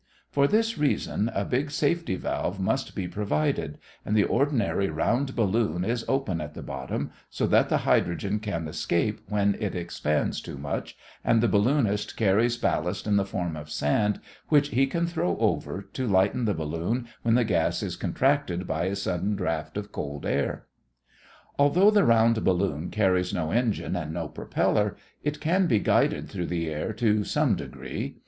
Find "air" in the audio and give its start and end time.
20.25-20.65, 26.71-26.91